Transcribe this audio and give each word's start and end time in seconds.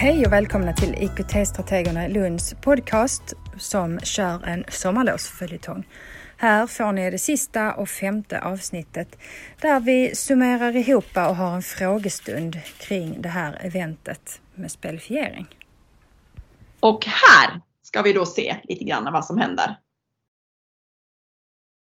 Hej 0.00 0.26
och 0.26 0.32
välkomna 0.32 0.72
till 0.72 0.94
IKT-strategerna 0.94 2.08
Lunds 2.08 2.54
podcast 2.54 3.22
som 3.58 4.00
kör 4.00 4.44
en 4.46 4.64
sommarlovsföljetong. 4.68 5.86
Här 6.36 6.66
får 6.66 6.92
ni 6.92 7.10
det 7.10 7.18
sista 7.18 7.74
och 7.74 7.88
femte 7.88 8.40
avsnittet 8.40 9.18
där 9.60 9.80
vi 9.80 10.14
summerar 10.14 10.76
ihop 10.76 11.16
och 11.16 11.36
har 11.36 11.54
en 11.54 11.62
frågestund 11.62 12.56
kring 12.78 13.22
det 13.22 13.28
här 13.28 13.58
eventet 13.60 14.40
med 14.54 14.70
spelifiering. 14.70 15.46
Och 16.80 17.06
här 17.06 17.60
ska 17.82 18.02
vi 18.02 18.12
då 18.12 18.26
se 18.26 18.56
lite 18.64 18.84
grann 18.84 19.12
vad 19.12 19.24
som 19.24 19.38
händer. 19.38 19.76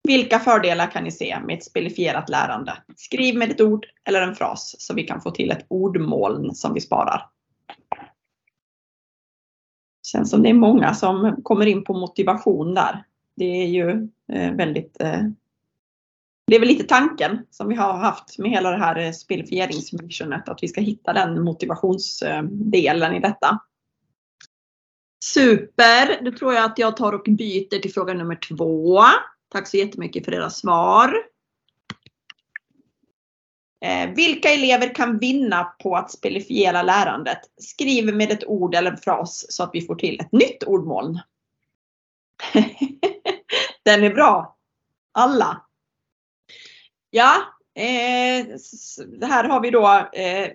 Vilka 0.08 0.40
fördelar 0.40 0.92
kan 0.92 1.04
ni 1.04 1.12
se 1.12 1.40
med 1.40 1.58
ett 1.58 1.66
spelifierat 1.66 2.30
lärande? 2.30 2.78
Skriv 2.96 3.38
med 3.38 3.52
ett 3.52 3.62
ord 3.62 3.86
eller 4.08 4.22
en 4.22 4.36
fras 4.36 4.76
så 4.78 4.94
vi 4.94 5.04
kan 5.04 5.22
få 5.22 5.32
till 5.32 5.52
ett 5.52 5.66
ordmoln 5.70 6.56
som 6.56 6.74
vi 6.74 6.82
sparar. 6.82 7.35
Känns 10.06 10.30
som 10.30 10.44
det 10.44 10.50
är 10.50 10.54
många 10.54 10.94
som 10.94 11.40
kommer 11.44 11.66
in 11.66 11.84
på 11.84 11.94
motivation 11.94 12.74
där. 12.74 13.06
Det 13.36 13.64
är 13.64 13.68
ju 13.68 14.10
eh, 14.34 14.52
väldigt 14.52 15.02
eh, 15.02 15.22
det 16.48 16.56
är 16.56 16.60
väl 16.60 16.70
lite 16.70 16.84
tanken 16.84 17.46
som 17.52 17.68
vi 17.70 17.76
har 17.76 17.94
haft 17.94 18.40
med 18.40 18.52
hela 18.52 18.72
det 18.72 18.78
här 18.78 19.00
eh, 19.00 19.12
spelifieringsmissionet, 19.12 20.50
att 20.50 20.64
vi 20.64 20.68
ska 20.68 20.82
hitta 20.82 21.14
den 21.14 21.44
motivationsdelen 21.44 23.12
eh, 23.12 23.18
i 23.18 23.20
detta. 23.20 23.60
Super! 25.24 26.26
Då 26.26 26.32
tror 26.32 26.54
jag 26.54 26.66
att 26.66 26.80
jag 26.80 26.98
tar 26.98 27.14
och 27.14 27.26
byter 27.28 27.82
till 27.82 27.94
fråga 27.94 28.14
nummer 28.14 28.36
två. 28.50 29.02
Tack 29.50 29.68
så 29.68 29.78
jättemycket 29.78 30.26
för 30.26 30.34
era 30.34 30.50
svar. 30.50 31.16
Eh, 33.86 34.10
vilka 34.16 34.50
elever 34.50 34.96
kan 34.96 35.20
vinna 35.20 35.64
på 35.64 35.96
att 35.96 36.12
spelifiera 36.12 36.84
lärandet? 36.84 37.40
Skriv 37.58 38.16
med 38.16 38.32
ett 38.32 38.46
ord 38.46 38.76
eller 38.76 38.92
en 38.92 38.98
fras 38.98 39.46
så 39.50 39.64
att 39.64 39.70
vi 39.74 39.82
får 39.82 39.96
till 39.96 40.20
ett 40.20 40.32
nytt 40.32 40.64
ordmoln. 40.64 41.20
Den 43.84 44.04
är 44.04 44.14
bra. 44.14 44.58
Alla. 45.12 45.62
Ja, 47.10 47.34
eh, 47.76 48.46
här 49.28 49.44
har 49.44 49.62
vi 49.62 49.72
då 49.72 50.10
eh, 50.14 50.52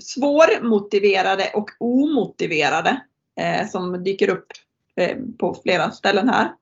svårmotiverade 0.00 1.50
och 1.54 1.70
omotiverade 1.78 3.00
eh, 3.40 3.68
som 3.68 4.04
dyker 4.04 4.30
upp 4.30 4.46
eh, 4.96 5.16
på 5.38 5.54
flera 5.62 5.90
ställen 5.90 6.28
här. 6.28 6.52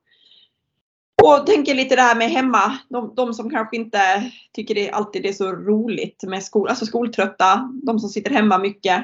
Och 1.27 1.47
tänker 1.47 1.75
lite 1.75 1.97
det 1.97 2.03
här 2.03 2.17
med 2.17 2.31
hemma, 2.31 2.79
de, 2.89 3.15
de 3.15 3.35
som 3.35 3.51
kanske 3.51 3.77
inte 3.77 4.31
tycker 4.53 4.75
det 4.75 4.91
alltid 4.91 5.27
är 5.27 5.33
så 5.33 5.53
roligt 5.53 6.23
med 6.23 6.43
skol, 6.43 6.69
alltså 6.69 6.87
skoltrötta, 6.87 7.71
de 7.83 7.99
som 7.99 8.09
sitter 8.09 8.31
hemma 8.31 8.59
mycket. 8.59 8.97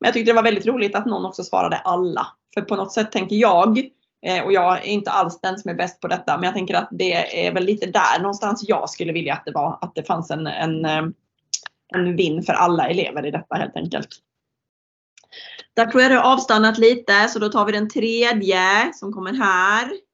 Men 0.00 0.06
jag 0.06 0.14
tyckte 0.14 0.30
det 0.30 0.36
var 0.36 0.42
väldigt 0.42 0.66
roligt 0.66 0.94
att 0.94 1.06
någon 1.06 1.26
också 1.26 1.44
svarade 1.44 1.76
alla. 1.76 2.26
För 2.54 2.60
på 2.60 2.76
något 2.76 2.92
sätt 2.92 3.12
tänker 3.12 3.36
jag, 3.36 3.78
eh, 4.26 4.44
och 4.44 4.52
jag 4.52 4.78
är 4.78 4.86
inte 4.86 5.10
alls 5.10 5.40
den 5.40 5.58
som 5.58 5.70
är 5.70 5.74
bäst 5.74 6.00
på 6.00 6.08
detta, 6.08 6.36
men 6.36 6.44
jag 6.44 6.54
tänker 6.54 6.74
att 6.74 6.88
det 6.90 7.46
är 7.46 7.54
väl 7.54 7.64
lite 7.64 7.86
där 7.86 8.20
någonstans 8.20 8.64
jag 8.68 8.90
skulle 8.90 9.12
vilja 9.12 9.34
att 9.34 9.44
det 9.44 9.52
var, 9.52 9.78
att 9.80 9.94
det 9.94 10.02
fanns 10.02 10.30
en, 10.30 10.46
en, 10.46 10.84
eh, 10.84 11.02
en 11.94 12.16
vinn 12.16 12.42
för 12.42 12.52
alla 12.52 12.88
elever 12.88 13.26
i 13.26 13.30
detta 13.30 13.54
helt 13.54 13.76
enkelt. 13.76 14.08
Där 15.74 15.86
tror 15.86 16.02
jag 16.02 16.10
det 16.10 16.16
har 16.16 16.32
avstannat 16.32 16.78
lite, 16.78 17.28
så 17.28 17.38
då 17.38 17.48
tar 17.48 17.64
vi 17.64 17.72
den 17.72 17.88
tredje 17.88 18.92
som 18.94 19.12
kommer 19.12 19.32
här. 19.32 20.07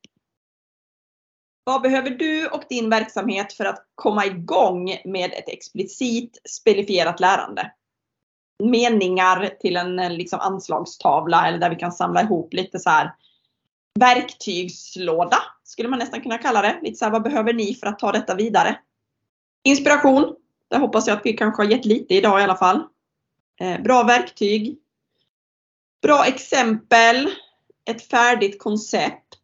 Vad 1.65 1.83
behöver 1.83 2.11
du 2.11 2.49
och 2.49 2.63
din 2.69 2.91
verksamhet 2.91 3.53
för 3.53 3.65
att 3.65 3.87
komma 3.95 4.27
igång 4.27 5.01
med 5.05 5.33
ett 5.33 5.49
explicit 5.49 6.41
spelifierat 6.51 7.21
lärande? 7.21 7.73
Meningar 8.63 9.51
till 9.61 9.77
en 9.77 9.99
eh, 9.99 10.11
liksom 10.11 10.41
anslagstavla 10.41 11.49
eller 11.49 11.59
där 11.59 11.71
vi 11.71 11.77
kan 11.77 11.93
samla 11.93 12.23
ihop 12.23 12.55
lite 12.55 12.79
så 12.79 12.91
här 12.91 13.15
verktygslåda 14.01 15.37
skulle 15.65 15.89
man 15.89 15.99
nästan 15.99 16.21
kunna 16.21 16.39
kalla 16.39 16.63
det. 16.63 16.79
Lite 16.83 16.97
så 16.97 17.05
här, 17.05 17.13
vad 17.13 17.23
behöver 17.23 17.53
ni 17.53 17.75
för 17.75 17.87
att 17.87 17.99
ta 17.99 18.13
detta 18.13 18.35
vidare? 18.35 18.79
Inspiration. 19.65 20.35
Där 20.71 20.79
hoppas 20.79 21.07
jag 21.07 21.17
att 21.17 21.27
vi 21.27 21.33
kanske 21.33 21.63
har 21.63 21.71
gett 21.71 21.85
lite 21.85 22.15
idag 22.15 22.41
i 22.41 22.43
alla 22.43 22.57
fall. 22.57 22.83
Eh, 23.61 23.83
bra 23.83 24.03
verktyg. 24.03 24.79
Bra 26.03 26.25
exempel. 26.27 27.29
Ett 27.91 28.09
färdigt 28.09 28.59
koncept 28.59 29.39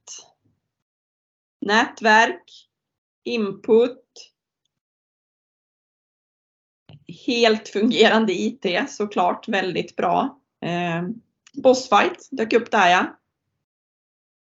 nätverk, 1.70 2.42
input, 3.25 4.03
helt 7.26 7.69
fungerande 7.69 8.32
IT 8.32 8.66
såklart, 8.88 9.48
väldigt 9.48 9.97
bra. 9.97 10.41
Eh, 10.64 11.08
Bossfight 11.53 12.28
dök 12.31 12.53
upp 12.53 12.70
där 12.70 12.91
ja. 12.91 13.19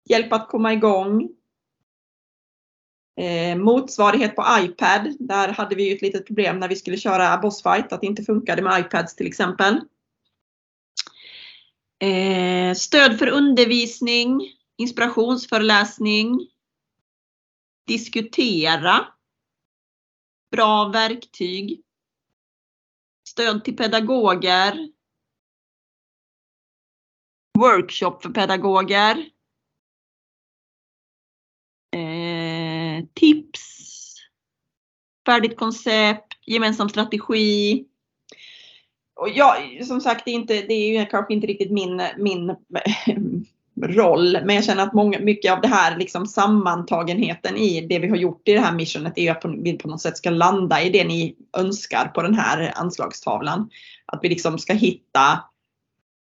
Hjälp 0.09 0.33
att 0.33 0.49
komma 0.49 0.73
igång. 0.73 1.29
Eh, 3.21 3.57
motsvarighet 3.57 4.35
på 4.35 4.45
iPad. 4.59 5.15
Där 5.19 5.47
hade 5.47 5.75
vi 5.75 5.89
ju 5.89 5.95
ett 5.95 6.01
litet 6.01 6.27
problem 6.27 6.59
när 6.59 6.67
vi 6.67 6.75
skulle 6.75 6.97
köra 6.97 7.37
Bossfight, 7.37 7.93
att 7.93 8.01
det 8.01 8.07
inte 8.07 8.23
funkade 8.23 8.61
med 8.61 8.79
iPads 8.79 9.15
till 9.15 9.27
exempel. 9.27 9.81
Eh, 11.99 12.73
stöd 12.75 13.19
för 13.19 13.27
undervisning, 13.27 14.41
inspirationsföreläsning, 14.77 16.47
diskutera, 17.85 19.07
bra 20.51 20.89
verktyg, 20.89 21.81
stöd 23.29 23.63
till 23.63 23.77
pedagoger, 23.77 24.89
workshop 27.59 28.23
för 28.23 28.29
pedagoger, 28.29 29.29
eh, 31.95 33.05
tips, 33.13 33.93
färdigt 35.25 35.57
koncept, 35.57 36.37
gemensam 36.45 36.89
strategi. 36.89 37.85
Och 39.15 39.29
ja, 39.29 39.57
som 39.87 40.01
sagt, 40.01 40.25
det 40.25 40.31
är, 40.31 40.35
inte, 40.35 40.53
det 40.53 40.73
är 40.73 40.99
ju 40.99 41.05
kanske 41.05 41.33
inte 41.33 41.47
riktigt 41.47 41.71
min, 41.71 42.01
min 42.17 42.55
roll. 43.81 44.37
Men 44.45 44.55
jag 44.55 44.65
känner 44.65 44.83
att 44.83 44.93
många, 44.93 45.19
mycket 45.19 45.53
av 45.53 45.61
det 45.61 45.67
här 45.67 45.97
liksom 45.97 46.25
sammantagenheten 46.25 47.57
i 47.57 47.81
det 47.81 47.99
vi 47.99 48.09
har 48.09 48.17
gjort 48.17 48.47
i 48.47 48.53
det 48.53 48.59
här 48.59 48.73
missionet 48.73 49.17
är 49.17 49.31
att 49.31 49.45
vi 49.45 49.77
på 49.77 49.87
något 49.87 50.01
sätt 50.01 50.17
ska 50.17 50.29
landa 50.29 50.81
i 50.81 50.89
det 50.89 51.03
ni 51.03 51.35
önskar 51.57 52.07
på 52.07 52.21
den 52.21 52.33
här 52.33 52.71
anslagstavlan. 52.75 53.69
Att 54.05 54.19
vi 54.23 54.29
liksom 54.29 54.59
ska 54.59 54.73
hitta 54.73 55.43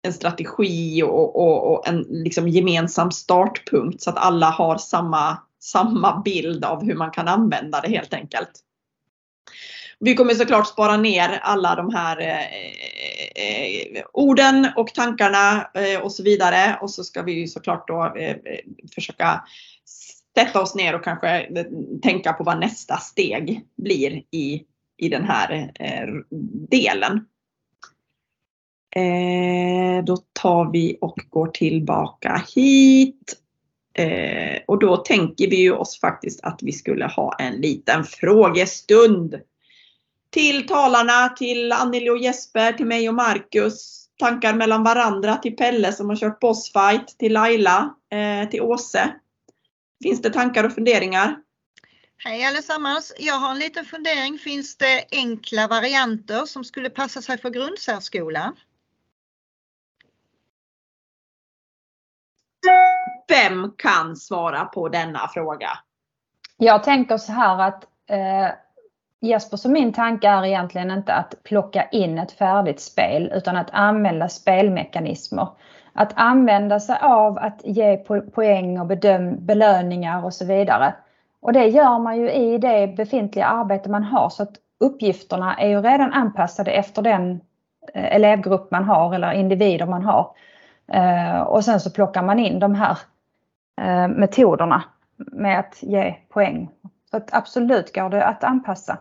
en 0.03 0.13
strategi 0.13 1.03
och, 1.03 1.35
och, 1.35 1.71
och 1.71 1.87
en 1.87 2.01
liksom 2.09 2.47
gemensam 2.47 3.11
startpunkt 3.11 4.01
så 4.01 4.09
att 4.09 4.17
alla 4.17 4.49
har 4.49 4.77
samma, 4.77 5.37
samma 5.59 6.21
bild 6.21 6.65
av 6.65 6.83
hur 6.83 6.95
man 6.95 7.11
kan 7.11 7.27
använda 7.27 7.81
det 7.81 7.89
helt 7.89 8.13
enkelt. 8.13 8.51
Vi 10.03 10.15
kommer 10.15 10.33
såklart 10.33 10.67
spara 10.67 10.97
ner 10.97 11.39
alla 11.41 11.75
de 11.75 11.93
här 11.93 12.19
eh, 12.19 12.45
eh, 13.35 13.97
eh, 13.97 14.03
orden 14.13 14.67
och 14.75 14.93
tankarna 14.93 15.69
eh, 15.73 16.01
och 16.01 16.11
så 16.11 16.23
vidare. 16.23 16.77
Och 16.81 16.91
så 16.91 17.03
ska 17.03 17.21
vi 17.21 17.47
såklart 17.47 17.87
då 17.87 18.13
eh, 18.17 18.29
eh, 18.29 18.37
försöka 18.95 19.43
sätta 20.35 20.61
oss 20.61 20.75
ner 20.75 20.95
och 20.95 21.03
kanske 21.03 21.47
tänka 22.01 22.33
på 22.33 22.43
vad 22.43 22.59
nästa 22.59 22.97
steg 22.97 23.65
blir 23.77 24.23
i, 24.31 24.63
i 24.97 25.09
den 25.09 25.23
här 25.23 25.71
eh, 25.79 26.07
delen. 26.69 27.25
då 30.03 30.17
tar 30.33 30.71
vi 30.71 30.97
och 31.01 31.19
går 31.29 31.47
tillbaka 31.47 32.45
hit. 32.55 33.37
och 34.67 34.79
då 34.79 34.97
tänker 34.97 35.49
vi 35.49 35.55
ju 35.55 35.71
oss 35.71 35.99
faktiskt 35.99 36.43
att 36.43 36.59
vi 36.61 36.71
skulle 36.71 37.05
ha 37.05 37.35
en 37.39 37.53
liten 37.53 38.03
frågestund 38.03 39.41
till 40.31 40.67
talarna, 40.67 41.29
till 41.29 41.71
Anneli 41.71 42.09
och 42.09 42.17
Jesper, 42.17 42.73
till 42.73 42.85
mig 42.85 43.09
och 43.09 43.15
Marcus. 43.15 44.07
Tankar 44.19 44.53
mellan 44.53 44.83
varandra 44.83 45.35
till 45.35 45.55
Pelle 45.55 45.93
som 45.93 46.09
har 46.09 46.15
kört 46.15 46.39
bossfight, 46.39 47.17
till 47.19 47.33
Laila, 47.33 47.95
eh, 48.11 48.49
till 48.49 48.61
Åse. 48.61 49.13
Finns 50.03 50.21
det 50.21 50.29
tankar 50.29 50.63
och 50.63 50.73
funderingar? 50.73 51.37
Hej 52.17 52.45
allesammans! 52.45 53.13
Jag 53.19 53.33
har 53.33 53.51
en 53.51 53.59
liten 53.59 53.85
fundering. 53.85 54.37
Finns 54.37 54.77
det 54.77 55.05
enkla 55.11 55.67
varianter 55.67 56.45
som 56.45 56.63
skulle 56.63 56.89
passa 56.89 57.21
sig 57.21 57.37
för 57.37 57.49
grundsärskolan? 57.49 58.55
Vem 63.27 63.71
kan 63.77 64.15
svara 64.15 64.65
på 64.65 64.89
denna 64.89 65.27
fråga? 65.27 65.69
Jag 66.57 66.83
tänker 66.83 67.17
så 67.17 67.31
här 67.31 67.59
att 67.59 67.83
eh, 68.09 68.51
Jespers 69.23 69.65
och 69.65 69.71
min 69.71 69.93
tanke 69.93 70.27
är 70.27 70.45
egentligen 70.45 70.91
inte 70.91 71.13
att 71.13 71.35
plocka 71.43 71.83
in 71.91 72.17
ett 72.17 72.31
färdigt 72.31 72.79
spel 72.79 73.31
utan 73.35 73.57
att 73.57 73.69
använda 73.71 74.29
spelmekanismer. 74.29 75.47
Att 75.93 76.13
använda 76.15 76.79
sig 76.79 76.97
av 77.01 77.37
att 77.37 77.61
ge 77.63 77.97
poäng 78.33 78.79
och 78.79 78.85
bedöm, 78.85 79.45
belöningar 79.45 80.25
och 80.25 80.33
så 80.33 80.45
vidare. 80.45 80.93
Och 81.41 81.53
det 81.53 81.65
gör 81.65 81.99
man 81.99 82.17
ju 82.17 82.31
i 82.31 82.57
det 82.57 82.87
befintliga 82.97 83.45
arbete 83.45 83.89
man 83.89 84.03
har 84.03 84.29
så 84.29 84.43
att 84.43 84.55
uppgifterna 84.79 85.55
är 85.55 85.67
ju 85.67 85.81
redan 85.81 86.13
anpassade 86.13 86.71
efter 86.71 87.01
den 87.01 87.41
eh, 87.93 88.15
elevgrupp 88.15 88.71
man 88.71 88.83
har 88.83 89.15
eller 89.15 89.31
individer 89.31 89.85
man 89.85 90.03
har. 90.03 90.35
Eh, 90.87 91.41
och 91.41 91.65
sen 91.65 91.79
så 91.79 91.91
plockar 91.91 92.23
man 92.23 92.39
in 92.39 92.59
de 92.59 92.75
här 92.75 92.97
eh, 93.81 94.07
metoderna 94.07 94.83
med 95.17 95.59
att 95.59 95.83
ge 95.83 96.15
poäng. 96.29 96.69
Så 97.11 97.17
att 97.17 97.33
absolut 97.33 97.95
går 97.95 98.09
det 98.09 98.25
att 98.25 98.43
anpassa. 98.43 98.97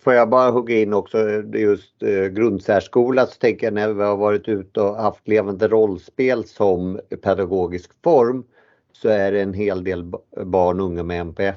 Får 0.00 0.14
jag 0.14 0.28
bara 0.28 0.50
hugga 0.50 0.76
in 0.76 0.94
också 0.94 1.42
just 1.54 2.02
eh, 2.02 2.24
grundsärskola 2.24 3.26
så 3.26 3.38
tänker 3.38 3.66
jag 3.66 3.74
när 3.74 3.92
vi 3.92 4.02
har 4.02 4.16
varit 4.16 4.48
ute 4.48 4.80
och 4.80 4.96
haft 4.96 5.28
levande 5.28 5.68
rollspel 5.68 6.44
som 6.44 7.00
pedagogisk 7.22 7.90
form 8.04 8.44
så 8.92 9.08
är 9.08 9.32
det 9.32 9.40
en 9.40 9.54
hel 9.54 9.84
del 9.84 10.04
barn 10.44 10.80
och 10.80 10.86
unga 10.86 11.02
med 11.02 11.20
NPF 11.20 11.56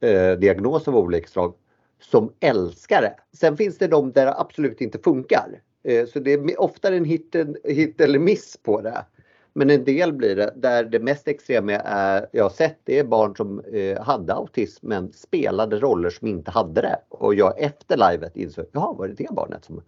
eh, 0.00 0.32
diagnos 0.32 0.88
av 0.88 0.96
olika 0.96 1.28
slag 1.28 1.54
som 2.00 2.32
älskar 2.40 3.02
det. 3.02 3.14
Sen 3.38 3.56
finns 3.56 3.78
det 3.78 3.86
de 3.86 4.12
där 4.12 4.26
det 4.26 4.34
absolut 4.34 4.80
inte 4.80 4.98
funkar. 4.98 5.60
Eh, 5.84 6.06
så 6.06 6.18
det 6.18 6.32
är 6.32 6.60
oftare 6.60 6.96
en 6.96 7.04
hit, 7.04 7.36
hit 7.64 8.00
eller 8.00 8.18
miss 8.18 8.56
på 8.62 8.80
det. 8.80 9.04
Men 9.58 9.70
en 9.70 9.84
del 9.84 10.12
blir 10.12 10.36
det 10.36 10.52
där 10.56 10.84
det 10.84 10.98
mest 10.98 11.28
extrema 11.28 11.72
är, 11.72 12.28
jag 12.32 12.44
har 12.44 12.50
sett 12.50 12.80
det 12.84 12.98
är 12.98 13.04
barn 13.04 13.36
som 13.36 13.60
eh, 13.60 14.02
hade 14.02 14.34
autism 14.34 14.88
men 14.88 15.12
spelade 15.12 15.78
roller 15.78 16.10
som 16.10 16.28
inte 16.28 16.50
hade 16.50 16.80
det. 16.80 16.98
Och 17.08 17.34
jag 17.34 17.60
efter 17.60 18.10
livet 18.10 18.36
insåg, 18.36 18.66
jaha 18.72 18.92
var 18.92 19.08
det 19.08 19.14
det 19.14 19.28
barnet 19.30 19.64
som... 19.64 19.82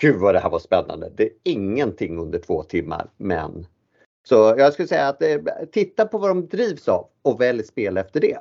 Gud 0.00 0.16
vad 0.16 0.34
det 0.34 0.40
här 0.40 0.50
var 0.50 0.58
spännande. 0.58 1.12
Det 1.16 1.22
är 1.22 1.30
ingenting 1.42 2.18
under 2.18 2.38
två 2.38 2.62
timmar 2.62 3.10
men 3.16 3.66
så 4.28 4.54
jag 4.58 4.72
skulle 4.72 4.88
säga 4.88 5.08
att 5.08 5.22
eh, 5.22 5.38
titta 5.72 6.06
på 6.06 6.18
vad 6.18 6.30
de 6.30 6.48
drivs 6.48 6.88
av 6.88 7.08
och 7.22 7.40
välj 7.40 7.62
spel 7.62 7.96
efter 7.96 8.20
det. 8.20 8.38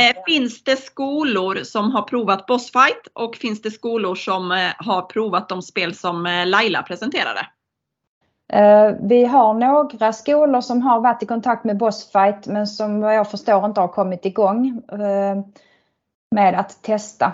Eh, 0.00 0.16
finns 0.26 0.64
det 0.64 0.76
skolor 0.76 1.64
som 1.64 1.90
har 1.90 2.02
provat 2.02 2.46
Bossfight 2.46 3.06
och 3.12 3.36
finns 3.36 3.62
det 3.62 3.70
skolor 3.70 4.14
som 4.14 4.52
eh, 4.52 4.72
har 4.78 5.02
provat 5.02 5.48
de 5.48 5.62
spel 5.62 5.94
som 5.94 6.26
eh, 6.26 6.46
Laila 6.46 6.82
presenterade? 6.82 7.46
Eh, 8.52 8.94
vi 9.00 9.24
har 9.24 9.54
några 9.54 10.12
skolor 10.12 10.60
som 10.60 10.82
har 10.82 11.00
varit 11.00 11.22
i 11.22 11.26
kontakt 11.26 11.64
med 11.64 11.76
Bossfight 11.76 12.46
men 12.46 12.66
som 12.66 13.00
vad 13.00 13.14
jag 13.14 13.30
förstår 13.30 13.64
inte 13.64 13.80
har 13.80 13.88
kommit 13.88 14.24
igång 14.24 14.82
eh, 14.92 15.44
med 16.30 16.60
att 16.60 16.82
testa. 16.82 17.32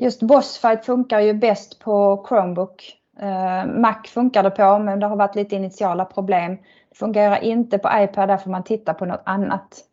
Just 0.00 0.22
Bossfight 0.22 0.86
funkar 0.86 1.20
ju 1.20 1.34
bäst 1.34 1.78
på 1.80 2.26
Chromebook. 2.28 2.96
Eh, 3.18 3.66
Mac 3.66 4.02
funkar 4.08 4.42
det 4.42 4.50
på 4.50 4.78
men 4.78 5.00
det 5.00 5.06
har 5.06 5.16
varit 5.16 5.34
lite 5.34 5.56
initiala 5.56 6.04
problem. 6.04 6.58
Det 6.90 6.96
fungerar 6.96 7.44
inte 7.44 7.78
på 7.78 7.88
iPad, 7.94 8.28
där 8.28 8.36
får 8.36 8.50
man 8.50 8.64
titta 8.64 8.94
på 8.94 9.04
något 9.04 9.22
annat. 9.24 9.86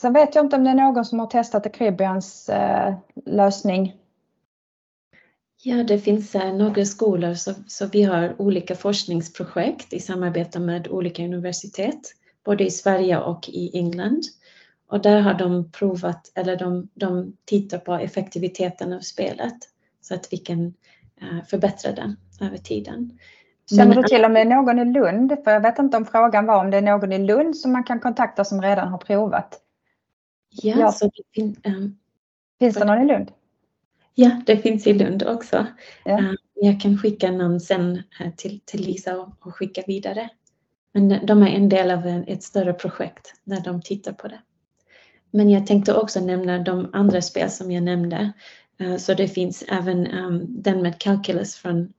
Sen 0.00 0.12
vet 0.12 0.34
jag 0.34 0.44
inte 0.44 0.56
om 0.56 0.64
det 0.64 0.70
är 0.70 0.74
någon 0.74 1.04
som 1.04 1.18
har 1.18 1.26
testat 1.26 1.66
Acribians 1.66 2.50
lösning. 3.24 3.94
Ja, 5.68 5.82
det 5.82 5.98
finns 5.98 6.34
eh, 6.34 6.54
några 6.54 6.84
skolor 6.84 7.34
så, 7.34 7.54
så 7.66 7.86
vi 7.86 8.02
har 8.02 8.40
olika 8.40 8.74
forskningsprojekt 8.74 9.92
i 9.92 10.00
samarbete 10.00 10.60
med 10.60 10.88
olika 10.88 11.24
universitet, 11.24 12.00
både 12.44 12.64
i 12.64 12.70
Sverige 12.70 13.18
och 13.18 13.48
i 13.48 13.78
England. 13.78 14.22
Och 14.88 15.02
där 15.02 15.20
har 15.20 15.34
de 15.34 15.70
provat, 15.72 16.32
eller 16.34 16.56
de, 16.56 16.88
de 16.94 17.36
tittar 17.44 17.78
på 17.78 17.94
effektiviteten 17.94 18.92
av 18.92 19.00
spelet 19.00 19.56
så 20.00 20.14
att 20.14 20.32
vi 20.32 20.36
kan 20.36 20.60
uh, 21.22 21.44
förbättra 21.46 21.92
den 21.92 22.16
över 22.40 22.56
tiden. 22.56 23.18
Känner 23.76 23.94
du 23.94 24.02
till 24.02 24.24
om 24.24 24.34
det 24.34 24.40
är 24.40 24.44
någon 24.44 24.78
i 24.78 24.84
Lund? 24.84 25.36
För 25.44 25.50
jag 25.50 25.60
vet 25.60 25.78
inte 25.78 25.96
om 25.96 26.04
frågan 26.04 26.46
var 26.46 26.60
om 26.60 26.70
det 26.70 26.76
är 26.76 26.82
någon 26.82 27.12
i 27.12 27.18
Lund 27.18 27.56
som 27.56 27.72
man 27.72 27.84
kan 27.84 28.00
kontakta 28.00 28.44
som 28.44 28.62
redan 28.62 28.88
har 28.88 28.98
provat. 28.98 29.60
Ja, 30.50 30.74
ja. 30.78 30.92
Så 30.92 31.04
det 31.04 31.22
fin, 31.34 31.56
um, 31.64 31.98
finns 32.58 32.74
det 32.74 32.84
någon 32.84 33.02
i 33.02 33.06
Lund? 33.06 33.30
Ja, 34.18 34.42
det 34.46 34.56
finns 34.56 34.86
i 34.86 34.92
Lund 34.92 35.22
också. 35.22 35.66
Ja. 36.04 36.18
Eh, 36.18 36.32
jag 36.54 36.80
kan 36.80 36.98
skicka 36.98 37.30
namn 37.30 37.60
sen 37.60 38.02
eh, 38.20 38.32
till, 38.36 38.60
till 38.64 38.80
Lisa 38.80 39.20
och, 39.20 39.28
och, 39.40 39.54
skicka 39.54 39.82
vidare. 39.86 40.28
Men 40.92 41.26
de 41.26 41.42
är 41.42 41.48
en 41.48 41.68
del 41.68 41.90
av 41.90 42.06
ett 42.26 42.42
större 42.42 42.72
projekt 42.72 43.34
där 43.44 43.60
de 43.60 43.82
tittar 43.82 44.12
på 44.12 44.28
det. 44.28 44.40
Men 45.30 45.50
jag 45.50 45.66
tänkte 45.66 45.94
också 45.94 46.20
nämna 46.20 46.58
de 46.58 46.90
andra 46.92 47.22
spel 47.22 47.50
som 47.50 47.70
jag 47.70 47.82
nämnde. 47.82 48.32
Eh, 48.80 48.96
så 48.96 49.14
det 49.14 49.28
finns 49.28 49.64
även 49.68 50.06
um, 50.06 50.62
den 50.62 50.82
med 50.82 50.98
Calculus 50.98 51.56
från 51.56 51.92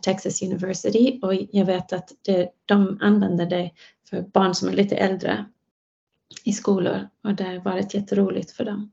Texas 0.00 0.42
University 0.42 1.18
och 1.22 1.34
jag 1.34 1.64
vet 1.64 1.92
att 1.92 2.12
det, 2.22 2.48
de 2.64 2.98
använder 3.00 3.46
det 3.46 3.70
för 4.10 4.22
barn 4.22 4.54
som 4.54 4.68
är 4.68 4.72
lite 4.72 4.96
äldre 4.96 5.44
i 6.44 6.52
skolor 6.52 7.08
och 7.24 7.34
det 7.34 7.44
har 7.44 7.58
varit 7.58 7.94
jätteroligt 7.94 8.50
för 8.50 8.64
dem. 8.64 8.90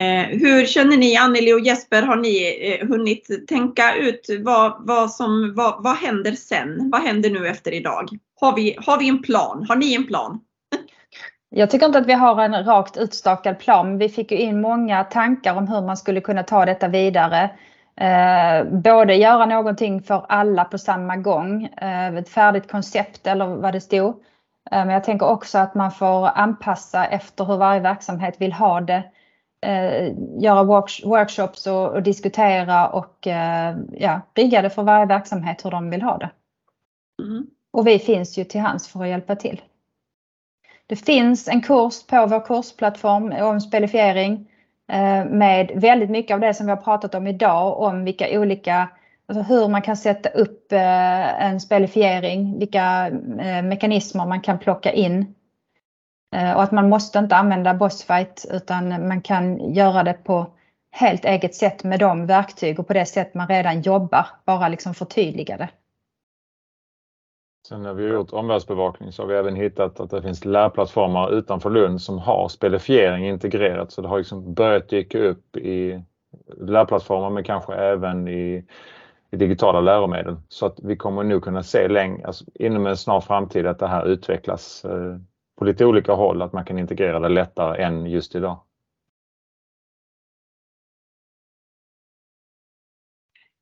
Eh, 0.00 0.38
hur 0.38 0.66
känner 0.66 0.96
ni 0.96 1.16
Anneli 1.16 1.52
och 1.52 1.60
Jesper? 1.60 2.02
Har 2.02 2.16
ni 2.16 2.58
eh, 2.80 2.88
hunnit 2.88 3.48
tänka 3.48 3.94
ut 3.94 4.26
vad, 4.40 4.86
vad, 4.86 5.10
som, 5.10 5.54
vad, 5.56 5.82
vad 5.82 5.96
händer 5.96 6.32
sen? 6.32 6.90
Vad 6.90 7.02
händer 7.02 7.30
nu 7.30 7.48
efter 7.48 7.74
idag? 7.74 8.08
Har 8.40 8.56
vi, 8.56 8.76
har 8.86 8.98
vi 8.98 9.08
en 9.08 9.22
plan? 9.22 9.66
Har 9.68 9.76
ni 9.76 9.94
en 9.94 10.06
plan? 10.06 10.40
Jag 11.56 11.70
tycker 11.70 11.86
inte 11.86 11.98
att 11.98 12.06
vi 12.06 12.12
har 12.12 12.42
en 12.42 12.64
rakt 12.64 12.96
utstakad 12.96 13.58
plan. 13.58 13.98
Vi 13.98 14.08
fick 14.08 14.32
ju 14.32 14.38
in 14.38 14.60
många 14.60 15.04
tankar 15.04 15.54
om 15.54 15.68
hur 15.68 15.80
man 15.80 15.96
skulle 15.96 16.20
kunna 16.20 16.42
ta 16.42 16.64
detta 16.64 16.88
vidare. 16.88 17.50
Eh, 17.96 18.64
både 18.64 19.14
göra 19.14 19.46
någonting 19.46 20.02
för 20.02 20.26
alla 20.28 20.64
på 20.64 20.78
samma 20.78 21.16
gång, 21.16 21.64
eh, 21.64 22.14
ett 22.14 22.28
färdigt 22.28 22.70
koncept 22.70 23.26
eller 23.26 23.46
vad 23.46 23.72
det 23.72 23.80
stod. 23.80 24.08
Eh, 24.70 24.84
men 24.84 24.90
jag 24.90 25.04
tänker 25.04 25.26
också 25.26 25.58
att 25.58 25.74
man 25.74 25.90
får 25.90 26.26
anpassa 26.26 27.04
efter 27.04 27.44
hur 27.44 27.56
varje 27.56 27.80
verksamhet 27.80 28.34
vill 28.38 28.52
ha 28.52 28.80
det 28.80 29.02
göra 30.38 30.62
work 30.62 31.00
workshops 31.04 31.66
och, 31.66 31.92
och, 31.92 32.02
diskutera 32.02 32.88
och 32.88 33.26
eh, 33.26 33.76
ja, 33.92 34.20
rigga 34.34 34.62
det 34.62 34.70
för 34.70 34.82
varje 34.82 35.06
verksamhet 35.06 35.64
hur 35.64 35.70
de 35.70 35.90
vill 35.90 36.02
ha 36.02 36.18
det. 36.18 36.30
Mm. 37.22 37.46
Och 37.72 37.86
vi 37.86 37.98
finns 37.98 38.38
ju 38.38 38.44
till 38.44 38.60
hands 38.60 38.88
för 38.88 39.02
att 39.02 39.08
hjälpa 39.08 39.36
till. 39.36 39.62
Det 40.86 40.96
finns 40.96 41.48
en 41.48 41.62
kurs 41.62 42.06
på 42.06 42.26
vår 42.26 42.46
kursplattform 42.46 43.32
om 43.32 43.60
spelifiering 43.60 44.50
eh, 44.92 45.24
med 45.24 45.70
väldigt 45.74 46.10
mycket 46.10 46.34
av 46.34 46.40
det 46.40 46.54
som 46.54 46.66
vi 46.66 46.72
har 46.72 46.82
pratat 46.82 47.14
om 47.14 47.26
idag 47.26 47.80
om 47.80 48.04
vilka 48.04 48.40
olika 48.40 48.88
Alltså 49.26 49.42
hur 49.42 49.68
man 49.68 49.82
kan 49.82 49.96
sätta 49.96 50.28
upp 50.28 50.72
eh, 50.72 51.44
en 51.44 51.60
spelifiering, 51.60 52.58
vilka 52.58 53.06
eh, 53.38 53.62
mekanismer 53.62 54.26
man 54.26 54.40
kan 54.40 54.58
plocka 54.58 54.92
in 54.92 55.34
Eh, 55.43 55.43
Eh, 56.34 56.56
och 56.56 56.62
att 56.62 56.72
man 56.72 56.88
måste 56.88 57.18
inte 57.18 57.36
använda 57.36 57.74
bossfight 57.74 58.46
utan 58.50 59.08
man 59.08 59.20
kan 59.20 59.72
göra 59.72 60.02
det 60.02 60.24
på 60.24 60.46
helt 60.90 61.24
eget 61.24 61.54
sätt 61.54 61.84
med 61.84 62.00
de 62.00 62.26
verktyg 62.26 62.78
och 62.80 62.86
på 62.86 62.92
det 62.92 63.06
sätt 63.06 63.34
man 63.34 63.48
redan 63.48 63.80
jobbar. 63.80 64.26
Bara 64.44 64.68
liksom 64.68 64.94
förtydliga 64.94 65.56
det. 65.56 65.68
Sen 67.68 67.82
när 67.82 67.94
vi 67.94 68.06
har 68.06 68.14
gjort 68.14 68.32
omvärldsbevakning 68.32 69.12
så 69.12 69.22
har 69.22 69.26
vi 69.26 69.34
även 69.34 69.56
hittat 69.56 70.00
att 70.00 70.10
det 70.10 70.22
finns 70.22 70.44
lärplattformar 70.44 71.30
utanför 71.32 71.70
Lund 71.70 72.02
som 72.02 72.18
har 72.18 72.48
spelifiering 72.48 73.28
integrerat. 73.28 73.92
Så 73.92 74.02
det 74.02 74.08
har 74.08 74.18
liksom 74.18 74.54
börjat 74.54 74.88
dyka 74.88 75.18
upp 75.18 75.56
i 75.56 76.02
lärplattformar 76.58 77.30
men 77.30 77.44
kanske 77.44 77.74
även 77.74 78.28
i, 78.28 78.64
i 79.30 79.36
digitala 79.36 79.80
läromedel. 79.80 80.36
Så 80.48 80.66
att 80.66 80.80
vi 80.82 80.96
kommer 80.96 81.24
nog 81.24 81.44
kunna 81.44 81.62
se 81.62 81.88
längre, 81.88 82.26
alltså 82.26 82.44
inom 82.54 82.86
en 82.86 82.96
snar 82.96 83.20
framtid 83.20 83.66
att 83.66 83.78
det 83.78 83.88
här 83.88 84.06
utvecklas 84.06 84.84
eh, 84.84 85.16
på 85.56 85.64
lite 85.64 85.84
olika 85.84 86.12
håll, 86.12 86.42
att 86.42 86.52
man 86.52 86.64
kan 86.64 86.78
integrera 86.78 87.20
det 87.20 87.28
lättare 87.28 87.82
än 87.82 88.06
just 88.06 88.34
idag. 88.34 88.60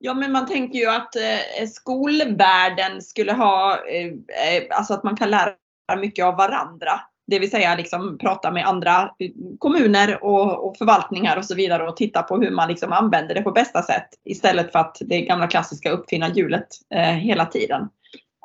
Ja 0.04 0.14
men 0.14 0.32
man 0.32 0.46
tänker 0.46 0.78
ju 0.78 0.86
att 0.86 1.16
eh, 1.16 1.66
skolvärlden 1.68 3.02
skulle 3.02 3.32
ha, 3.32 3.78
eh, 3.86 4.06
eh 4.06 4.64
alltså 4.70 4.94
att 4.94 5.02
man 5.02 5.16
kan 5.16 5.30
lära 5.30 5.54
mycket 5.98 6.24
av 6.24 6.36
varandra. 6.36 7.00
Det 7.26 7.38
vill 7.38 7.50
säga 7.50 7.76
liksom 7.76 8.18
prata 8.18 8.50
med 8.50 8.66
andra 8.66 9.14
eh, 9.18 9.30
kommuner 9.58 10.24
och, 10.24 10.66
och, 10.66 10.76
förvaltningar 10.76 11.36
och 11.36 11.44
så 11.44 11.54
vidare 11.54 11.88
och 11.88 11.96
titta 11.96 12.22
på 12.22 12.36
hur 12.36 12.50
man 12.50 12.68
liksom 12.68 12.92
använder 12.92 13.34
det 13.34 13.42
på 13.42 13.52
bästa 13.52 13.82
sätt. 13.82 14.08
Istället 14.24 14.72
för 14.72 14.78
att 14.78 14.96
det 15.00 15.20
gamla 15.20 15.46
klassiska 15.46 15.90
uppfinna 15.90 16.28
hjulet 16.28 16.68
eh, 16.94 17.12
hela 17.12 17.46
tiden 17.46 17.88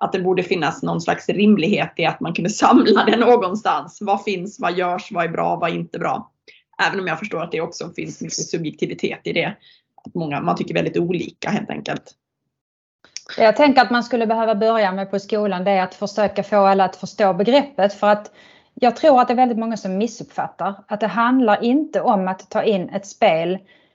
att 0.02 0.12
det 0.12 0.20
borde 0.20 0.44
finnas 0.44 0.84
någon 0.84 1.02
slags 1.02 1.30
rimlighet 1.30 1.94
i 1.96 2.06
att 2.06 2.20
man 2.20 2.34
kunde 2.34 2.50
samla 2.50 3.04
det 3.06 3.18
någonstans. 3.18 3.98
Vad 4.02 4.24
finns, 4.24 4.60
vad 4.60 4.78
görs, 4.78 5.12
vad 5.12 5.26
är 5.26 5.30
bra, 5.30 5.56
vad 5.56 5.70
är 5.70 5.76
inte 5.76 6.00
bra? 6.00 6.32
Även 6.88 7.00
om 7.00 7.08
jag 7.08 7.20
förstår 7.20 7.44
att 7.44 7.52
det 7.52 7.62
också 7.62 7.90
finns 7.96 8.22
mycket 8.22 8.50
subjektivitet 8.50 9.20
i 9.24 9.34
det. 9.34 9.56
Att 10.06 10.14
många, 10.16 10.42
man 10.42 10.56
tycker 10.56 10.74
väldigt 10.74 10.98
olika 10.98 11.50
helt 11.50 11.70
enkelt. 11.70 12.16
Jag 13.38 13.56
tänker 13.56 13.82
att 13.82 13.92
man 13.92 14.04
skulle 14.04 14.28
behöva 14.28 14.56
börja 14.56 14.92
med 14.92 15.12
på 15.12 15.20
skolan 15.20 15.64
det 15.64 15.72
är 15.72 15.84
att 15.84 15.96
försöka 15.96 16.44
få 16.44 16.56
alla 16.56 16.86
att 16.86 16.96
förstå 16.96 17.34
begreppet 17.34 17.94
för 17.94 18.08
att 18.08 18.32
jag 18.74 18.96
tror 18.96 19.22
att 19.22 19.28
det 19.28 19.34
är 19.34 19.36
väldigt 19.36 19.58
många 19.58 19.78
som 19.78 19.98
missuppfattar 19.98 20.84
att 20.88 21.00
det 21.00 21.08
handlar 21.08 21.64
inte 21.64 22.02
om 22.02 22.28
att 22.28 22.50
ta 22.50 22.64
in 22.64 22.90
ett 22.90 23.08
spel 23.08 23.54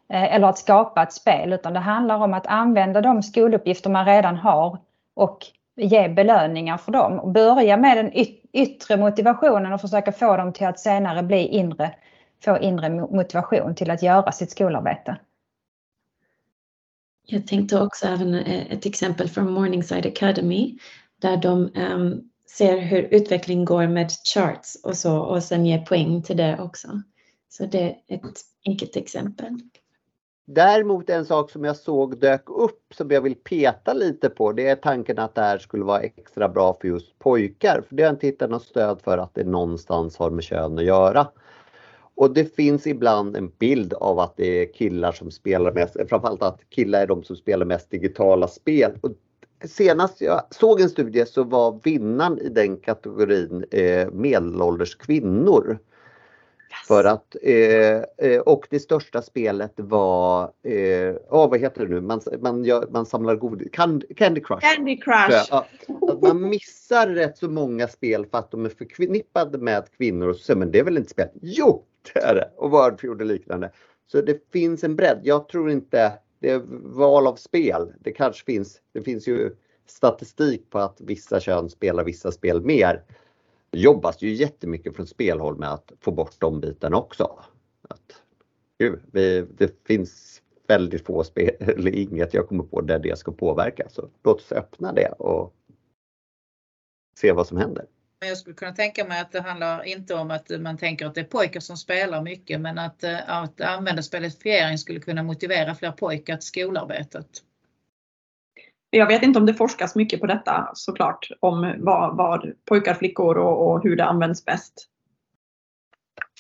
eh, 0.09 0.35
eller 0.35 0.47
att 0.47 0.59
skapa 0.59 1.03
ett 1.03 1.13
spel 1.13 1.53
utan 1.53 1.73
det 1.73 1.81
handlar 1.81 2.17
om 2.17 2.35
att 2.35 2.47
använda 2.47 3.01
de 3.01 3.23
skoluppgifter 3.23 3.91
man 3.91 4.07
redan 4.07 4.37
har 4.37 4.79
och 5.15 5.47
ge 5.85 6.09
belöningar 6.09 6.79
för 6.79 6.93
dem. 6.93 7.19
Och 7.19 7.33
börja 7.33 7.77
med 7.77 7.97
den 7.97 8.13
yttre 8.53 8.97
motivationen 8.97 9.73
och 9.73 9.81
försöka 9.81 10.13
få 10.13 10.37
dem 10.37 10.53
till 10.53 10.67
att 10.67 10.81
senare 10.81 11.23
bli 11.23 11.47
inre, 11.47 11.95
få 12.45 12.59
inre 12.59 12.91
motivation 12.91 13.75
till 13.75 13.91
att 13.91 14.03
göra 14.03 14.33
sitt 14.33 14.51
skolarbete. 14.51 15.17
Jag 17.27 17.47
tänkte 17.47 17.81
också 17.81 18.07
även 18.07 18.35
eh, 18.35 18.73
ett 18.73 18.87
exempel 18.87 19.29
från 19.29 19.53
Morningside 19.53 20.07
Academy 20.07 20.79
där 21.21 21.37
de 21.37 21.71
um, 21.77 22.31
ser 22.57 22.79
hur 22.79 23.03
utveckling 23.03 23.65
går 23.65 23.87
med 23.87 24.11
charts 24.35 24.77
och 24.85 24.97
så 24.97 25.19
och 25.19 25.43
sen 25.43 25.67
ger 25.67 25.79
poäng 25.79 26.23
till 26.23 26.37
det 26.37 26.59
också. 26.61 27.03
Så 27.49 27.67
det 27.67 27.97
är 28.09 28.15
ett 28.15 28.41
enkelt 28.67 28.97
exempel. 28.97 29.61
Däremot 30.45 31.11
en 31.11 31.27
sak 31.27 31.51
som 31.51 31.65
jag 31.65 31.77
såg 31.77 32.19
dök 32.19 32.51
upp 32.51 32.95
som 32.95 33.11
jag 33.11 33.21
vill 33.21 33.35
peta 33.35 33.93
lite 33.93 34.29
på 34.29 34.53
det 34.53 34.69
är 34.69 34.77
tanken 34.77 35.19
att 35.19 35.35
det 35.35 35.41
här 35.41 35.59
skulle 35.59 35.85
vara 35.85 36.01
extra 36.01 36.49
bra 36.49 36.77
för 36.81 36.89
just 36.89 37.19
pojkar. 37.19 37.83
För 37.89 37.97
det 37.97 38.03
har 38.03 38.09
jag 38.09 38.15
inte 38.15 38.27
hittat 38.27 38.51
något 38.51 38.63
stöd 38.63 39.01
för 39.05 39.19
att 39.19 39.35
det 39.35 39.45
någonstans 39.45 40.17
har 40.17 40.31
med 40.31 40.45
kön 40.45 40.79
att 40.79 40.85
göra. 40.85 41.27
Och 42.15 42.35
det 42.35 42.57
finns 42.57 42.87
ibland 42.87 43.37
en 43.37 43.53
bild 43.59 43.95
av 43.95 44.19
att 44.19 44.37
det 44.37 44.63
är 44.63 44.73
killar 44.73 45.13
som 45.13 45.31
spelar 45.31 45.73
mest, 45.73 45.97
framförallt 46.09 46.43
att 46.43 46.61
killar 46.71 47.01
är 47.01 47.07
de 47.07 47.23
som 47.25 47.37
spelar 47.37 47.67
mest 47.67 47.91
digitala 47.91 48.49
spel. 48.49 48.93
Och 49.01 49.11
senast 49.65 50.21
jag 50.21 50.43
såg 50.51 50.81
en 50.81 50.89
studie 50.89 51.27
så 51.27 51.45
var 51.45 51.81
vinnaren 51.83 52.39
i 52.39 52.49
den 52.49 52.77
kategorin 52.77 53.65
eh, 53.71 54.11
medelålders 54.11 54.95
kvinnor. 54.95 55.79
Yes. 56.73 56.89
För 56.89 57.05
att, 57.05 57.37
eh, 57.43 58.31
eh, 58.31 58.41
och 58.41 58.67
det 58.71 58.79
största 58.81 59.23
spelet 59.23 59.73
var, 59.77 60.43
eh, 60.63 61.15
oh, 61.31 61.51
vad 61.51 61.61
heter 61.61 61.87
det 61.87 61.95
nu, 61.95 62.01
man, 62.01 62.21
man, 62.41 62.65
gör, 62.65 62.87
man 62.91 63.07
samlar 63.07 63.37
godis, 63.37 63.69
Candy 63.73 64.07
Crush. 64.41 64.61
Candy 64.61 64.97
Crush. 64.97 65.47
Ja, 65.51 65.67
att 66.09 66.23
man 66.23 66.49
missar 66.49 67.07
rätt 67.07 67.39
så 67.39 67.49
många 67.49 67.89
spel 67.89 68.27
för 68.27 68.39
att 68.39 68.51
de 68.51 68.65
är 68.65 68.69
förknippade 68.69 69.59
med 69.59 69.85
kvinnor 69.97 70.29
och 70.29 70.37
så 70.37 70.57
men 70.57 70.71
det 70.71 70.79
är 70.79 70.85
väl 70.85 70.97
inte 70.97 71.11
spel? 71.11 71.29
Jo, 71.43 71.85
det 72.13 72.21
är 72.21 72.35
det! 72.35 72.51
Och 72.57 72.71
Wordfeud 72.71 73.21
och 73.21 73.27
liknande. 73.27 73.71
Så 74.07 74.21
det 74.21 74.51
finns 74.53 74.85
en 74.85 74.97
bredd. 74.97 75.21
Jag 75.23 75.49
tror 75.49 75.71
inte 75.71 76.13
det 76.41 76.51
är 76.51 76.63
val 76.83 77.27
av 77.27 77.37
spel. 77.37 77.93
Det 78.01 78.13
kanske 78.13 78.45
finns, 78.45 78.81
det 78.93 79.03
finns 79.03 79.29
ju 79.29 79.57
statistik 79.87 80.71
på 80.71 80.79
att 80.79 81.01
vissa 81.01 81.41
kön 81.41 81.71
spelar 81.71 82.05
vissa 82.05 82.33
spel 82.33 82.63
mer 82.63 83.03
jobbas 83.73 84.23
ju 84.23 84.33
jättemycket 84.33 84.97
från 84.97 85.07
spelhåll 85.07 85.59
med 85.59 85.73
att 85.73 85.93
få 86.01 86.11
bort 86.11 86.35
de 86.39 86.61
bitarna 86.61 86.97
också. 86.97 87.45
Att, 87.89 88.23
gud, 88.79 89.01
vi, 89.13 89.47
det 89.59 89.87
finns 89.87 90.43
väldigt 90.67 91.07
få 91.07 91.25
spel, 91.25 91.57
eller 91.61 91.97
inget 91.97 92.35
jag 92.35 92.49
kommer 92.49 92.65
på 92.65 92.81
där 92.81 92.99
det 92.99 93.19
ska 93.19 93.33
påverka. 93.33 93.89
Så 93.89 94.09
låt 94.25 94.37
oss 94.37 94.53
öppna 94.53 94.93
det 94.93 95.09
och 95.09 95.55
se 97.19 97.33
vad 97.33 97.47
som 97.47 97.57
händer. 97.59 97.87
Jag 98.27 98.39
skulle 98.39 98.57
kunna 98.57 98.73
tänka 98.73 99.05
mig 99.05 99.21
att 99.21 99.33
det 99.33 99.41
handlar 99.41 99.83
inte 99.83 100.15
om 100.15 100.31
att 100.31 100.61
man 100.61 100.79
tänker 100.79 101.07
att 101.07 101.15
det 101.15 101.21
är 101.21 101.25
pojkar 101.25 101.61
som 101.61 101.77
spelar 101.77 102.23
mycket 102.23 102.61
men 102.61 102.79
att, 102.79 103.05
eh, 103.05 103.31
att 103.31 103.61
använda 103.61 104.03
spelifiering 104.03 104.79
skulle 104.79 105.01
kunna 105.01 105.23
motivera 105.23 105.75
fler 105.75 105.93
pojkar 105.93 106.37
till 106.37 106.47
skolarbetet. 106.47 107.27
Jag 108.95 109.07
vet 109.07 109.23
inte 109.23 109.39
om 109.39 109.47
det 109.47 109.55
forskas 109.55 109.95
mycket 109.95 110.21
på 110.21 110.27
detta 110.27 110.71
såklart, 110.75 111.29
om 111.41 111.75
vad, 111.79 112.17
vad 112.17 112.53
pojkar, 112.69 112.95
flickor 112.95 113.39
och, 113.39 113.71
och, 113.71 113.83
hur 113.83 113.97
det 113.97 114.05
används 114.05 114.45
bäst. 114.45 114.89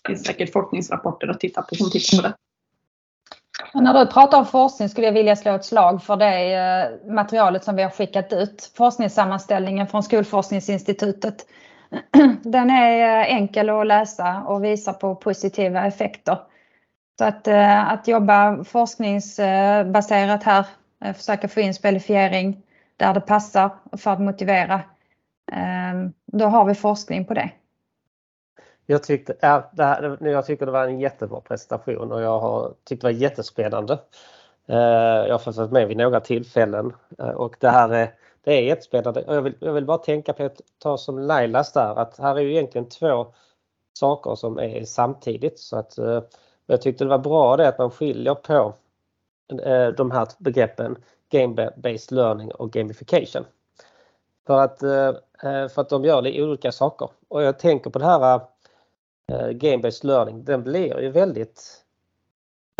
Det 0.03 0.09
finns 0.09 0.27
säkert 0.27 0.53
forskningsrapporter 0.53 1.29
att 1.29 1.41
titta 1.41 1.63
på 1.63 1.75
som 1.75 1.91
tittar 1.91 2.17
på 2.17 2.29
det. 2.29 2.35
När 3.75 4.05
du 4.05 4.11
pratar 4.11 4.39
om 4.39 4.47
forskning 4.47 4.89
skulle 4.89 5.07
jag 5.07 5.15
vilja 5.15 5.37
slå 5.37 5.55
ett 5.55 5.65
slag 5.65 6.03
för 6.03 6.17
det 6.17 6.55
eh, 6.55 7.13
materialet 7.13 7.65
som 7.65 7.77
vi 7.77 7.83
har 7.83 7.91
skickat 7.91 8.33
ut. 8.33 8.73
Forskningssammanställningen 8.77 9.87
från 9.87 10.03
Skolforskningsinstitutet. 10.03 11.47
Den 12.43 12.71
är 12.71 13.21
eh, 13.21 13.35
enkel 13.35 13.71
att 13.71 13.87
läsa 13.87 14.43
och 14.47 14.65
visar 14.65 14.93
på 14.93 15.15
positiva 15.15 15.87
effekter. 15.87 16.39
Så 17.19 17.25
att, 17.25 17.49
eh, 17.49 17.93
att 17.93 18.09
jobba 18.09 18.65
forskningsbaserat 18.65 20.43
här 20.43 20.67
Eh, 21.05 21.15
försöka 21.15 21.49
få 21.49 21.61
in 21.61 21.75
spelifiering 21.75 22.63
där 22.97 23.15
det 23.15 23.21
passar 23.21 23.71
för 23.97 24.11
att 24.11 24.21
motivera. 24.21 24.81
Ehm, 25.53 26.13
då 26.27 26.45
har 26.45 26.65
vi 26.65 26.75
forskning 26.75 27.25
på 27.25 27.35
det. 27.35 27.51
Jag 28.87 29.03
tyckte, 29.03 29.37
ja, 29.41 29.71
det 29.73 29.85
här, 29.85 30.19
jag 30.21 30.47
tycker 30.47 30.67
det 30.67 30.73
var 30.73 30.89
en 30.89 31.01
jättebra 31.01 31.41
presentation 31.41 32.13
och 32.13 32.23
jag 32.23 32.41
har 32.41 32.75
tyckt 32.85 33.03
det 33.03 33.07
var 33.07 33.13
jättespännande. 33.13 33.99
Eh, 34.67 34.77
jag 35.27 35.35
har 35.35 35.39
fått 35.39 35.57
vara 35.57 35.69
med 35.69 35.89
vid 35.89 35.97
några 35.97 36.21
tillfällen 36.21 36.93
eh, 37.19 37.29
och 37.29 37.57
det 37.61 37.69
här 37.69 37.89
är, 37.89 38.15
det 38.45 38.53
är 38.53 38.63
jättespännande. 38.63 39.25
Jag 39.27 39.43
vill, 39.43 39.55
jag 39.61 39.73
vill 39.73 39.85
bara 39.85 39.99
tänka 39.99 40.33
på 40.33 40.45
att 40.45 40.61
ta 40.79 40.99
som 40.99 41.19
Lailas 41.19 41.73
där 41.73 41.99
att 41.99 42.19
här 42.19 42.37
är 42.37 42.41
ju 42.41 42.53
egentligen 42.53 42.89
två 42.89 43.27
saker 43.93 44.35
som 44.35 44.59
är 44.59 44.85
samtidigt 44.85 45.59
så 45.59 45.77
att 45.77 45.99
jag 46.67 46.83
tyckte 46.83 47.05
det 47.05 47.11
var 47.11 47.19
bra 47.19 47.57
det 47.57 47.69
att 47.69 47.79
man 47.79 47.91
skiljer 47.91 48.35
på 48.35 48.75
Eh, 49.61 49.89
de 49.89 50.11
här 50.11 50.29
begreppen 50.39 50.97
Game-based 51.31 52.15
learning 52.15 52.53
och 52.53 52.73
gamification. 52.73 53.45
För 54.47 54.61
att, 54.61 54.83
eh, 54.83 55.09
eh, 55.43 55.69
för 55.69 55.81
att 55.81 55.89
de 55.89 56.05
gör 56.05 56.43
olika 56.43 56.73
saker. 56.73 57.11
Och 57.29 57.43
jag 57.43 57.59
tänker 57.59 57.91
på 57.91 57.99
det 57.99 58.05
här 58.05 58.41
Game-based 59.53 60.07
learning, 60.07 60.45
den 60.45 60.63
blir 60.63 61.01
ju 61.01 61.11
väldigt 61.11 61.85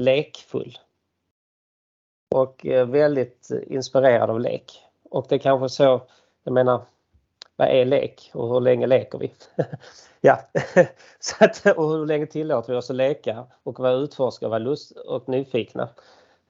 lekfull. 0.03 0.79
Och 2.35 2.67
väldigt 2.87 3.49
inspirerad 3.67 4.31
av 4.31 4.41
lek. 4.41 4.83
Och 5.11 5.27
det 5.29 5.35
är 5.35 5.39
kanske 5.39 5.69
så, 5.69 6.03
jag 6.45 6.53
menar, 6.53 6.83
vad 7.57 7.69
är 7.69 7.85
lek 7.85 8.31
och 8.35 8.49
hur 8.49 8.61
länge 8.61 8.87
leker 8.87 9.19
vi? 9.19 9.33
ja, 10.21 10.39
så 11.21 11.45
att, 11.45 11.67
och 11.77 11.91
hur 11.91 12.07
länge 12.07 12.27
tillåter 12.27 12.73
vi 12.73 12.79
oss 12.79 12.91
att 12.91 12.97
leka 12.97 13.47
och 13.63 13.81
vara 13.81 13.93
utforska 13.93 14.47
och 14.47 14.51
vara 14.51 14.59
lust 14.59 14.91
och 14.91 15.29
nyfikna? 15.29 15.89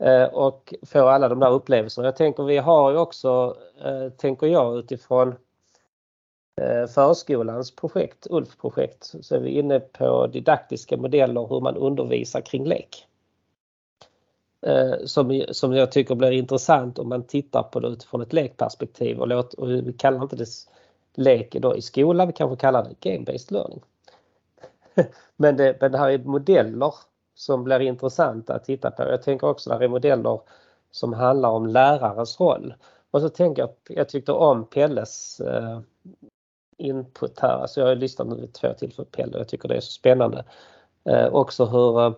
Eh, 0.02 0.24
och 0.24 0.74
få 0.82 1.08
alla 1.08 1.28
de 1.28 1.40
där 1.40 1.50
upplevelserna. 1.50 2.06
Jag 2.06 2.16
tänker 2.16 2.42
vi 2.42 2.58
har 2.58 2.90
ju 2.90 2.96
också, 2.96 3.56
eh, 3.84 4.08
tänker 4.08 4.46
jag 4.46 4.78
utifrån 4.78 5.34
eh, 6.60 6.86
förskolans 6.86 7.76
projekt, 7.76 8.26
ULF-projekt, 8.30 9.14
så 9.20 9.34
är 9.34 9.40
vi 9.40 9.50
inne 9.50 9.80
på 9.80 10.26
didaktiska 10.26 10.96
modeller 10.96 11.46
hur 11.46 11.60
man 11.60 11.76
undervisar 11.76 12.40
kring 12.40 12.66
lek. 12.66 13.06
Som, 15.04 15.44
som 15.50 15.72
jag 15.72 15.92
tycker 15.92 16.14
blir 16.14 16.30
intressant 16.30 16.98
om 16.98 17.08
man 17.08 17.26
tittar 17.26 17.62
på 17.62 17.80
det 17.80 17.88
utifrån 17.88 18.22
ett 18.22 18.32
lekperspektiv 18.32 19.20
och, 19.20 19.28
låt, 19.28 19.54
och 19.54 19.70
vi 19.70 19.92
kallar 19.92 20.22
inte 20.22 20.36
det 20.36 20.46
lek 21.14 21.52
då 21.52 21.76
i 21.76 21.82
skolan, 21.82 22.26
vi 22.26 22.32
kanske 22.32 22.56
kallar 22.56 22.84
det 22.84 23.10
game-based 23.10 23.52
learning. 23.52 23.82
men, 25.36 25.56
det, 25.56 25.76
men 25.80 25.92
det 25.92 25.98
här 25.98 26.10
är 26.10 26.18
modeller 26.18 26.92
som 27.34 27.64
blir 27.64 27.80
intressanta 27.80 28.54
att 28.54 28.64
titta 28.64 28.90
på. 28.90 29.02
Jag 29.02 29.22
tänker 29.22 29.46
också 29.46 29.70
där 29.70 29.82
är 29.82 29.88
modeller 29.88 30.40
som 30.90 31.12
handlar 31.12 31.48
om 31.48 31.66
lärarens 31.66 32.40
roll. 32.40 32.74
Och 33.10 33.20
så 33.20 33.28
tänker 33.28 33.62
jag, 33.62 33.70
jag 33.88 34.08
tyckte 34.08 34.32
om 34.32 34.66
Pelles 34.66 35.40
eh, 35.40 35.80
input 36.76 37.40
här. 37.40 37.58
Alltså 37.58 37.80
jag 37.80 37.88
har 37.88 37.94
lyssnat 37.94 38.28
nu 38.28 38.34
vid 38.34 38.52
två 38.52 38.72
tillfällen 38.72 39.10
på 39.10 39.16
Pelle 39.16 39.38
jag 39.38 39.48
tycker 39.48 39.68
det 39.68 39.76
är 39.76 39.80
så 39.80 39.92
spännande. 39.92 40.44
Eh, 41.04 41.26
också 41.26 41.64
hur, 41.64 42.00
eh, 42.00 42.12